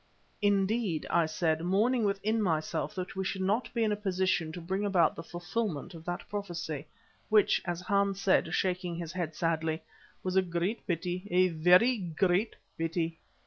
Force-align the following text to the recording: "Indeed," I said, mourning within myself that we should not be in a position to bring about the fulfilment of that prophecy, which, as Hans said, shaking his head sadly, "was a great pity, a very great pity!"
"Indeed," 0.41 1.05
I 1.11 1.27
said, 1.27 1.61
mourning 1.61 2.03
within 2.05 2.41
myself 2.41 2.95
that 2.95 3.15
we 3.15 3.23
should 3.23 3.43
not 3.43 3.71
be 3.71 3.83
in 3.83 3.91
a 3.91 3.95
position 3.95 4.51
to 4.53 4.59
bring 4.59 4.83
about 4.83 5.15
the 5.15 5.21
fulfilment 5.21 5.93
of 5.93 6.05
that 6.05 6.27
prophecy, 6.27 6.87
which, 7.29 7.61
as 7.65 7.81
Hans 7.81 8.19
said, 8.19 8.51
shaking 8.51 8.95
his 8.95 9.11
head 9.11 9.35
sadly, 9.35 9.83
"was 10.23 10.35
a 10.35 10.41
great 10.41 10.87
pity, 10.87 11.27
a 11.29 11.49
very 11.49 11.99
great 11.99 12.55
pity!" 12.79 13.19